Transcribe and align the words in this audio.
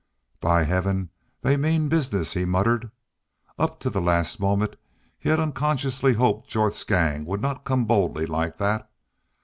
"By 0.41 0.63
Heaven! 0.63 1.11
They 1.43 1.57
mean 1.57 1.87
business!" 1.87 2.33
he 2.33 2.43
muttered. 2.43 2.89
Up 3.59 3.79
to 3.81 3.89
the 3.91 4.01
last 4.01 4.39
moment 4.39 4.75
he 5.19 5.29
had 5.29 5.39
unconsciously 5.39 6.13
hoped 6.13 6.49
Jorth's 6.49 6.83
gang 6.83 7.23
would 7.25 7.39
not 7.39 7.65
come 7.65 7.85
boldly 7.85 8.25
like 8.25 8.57
that. 8.57 8.89